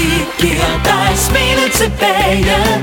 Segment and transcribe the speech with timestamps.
[0.00, 2.79] Vi giver dig smilet tilbage.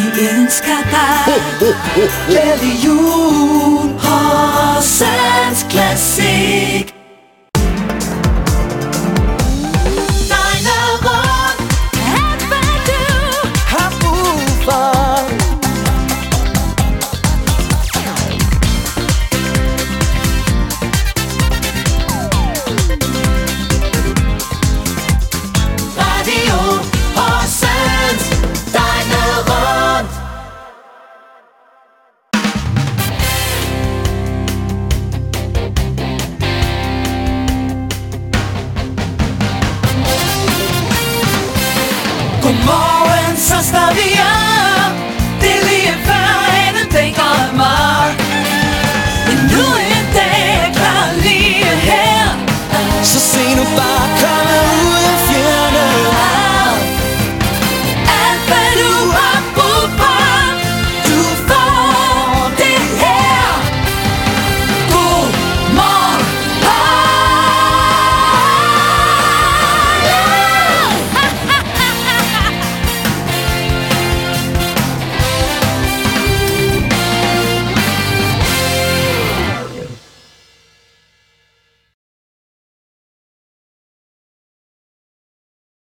[0.00, 2.10] Vi ønsker dig oh, oh, oh, oh.
[2.28, 6.99] Glædelig jul Horsens Classic
[42.50, 44.19] como en Sastavia.